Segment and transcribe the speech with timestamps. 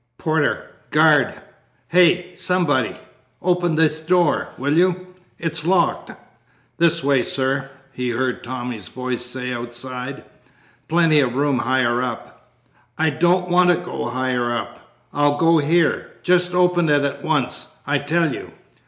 [0.17, 0.71] "Porter!
[0.89, 1.31] guard!
[1.93, 2.95] Hi, somebody!
[3.39, 6.13] open this door, will you; it's locked."
[6.79, 10.23] "This way, sir," he heard Tommy's voice say outside.
[10.87, 12.49] "Plenty of room higher up."
[12.97, 14.91] "I don't want to go higher up.
[15.13, 16.13] I'll go here.
[16.23, 18.53] Just open it at once, I tell you."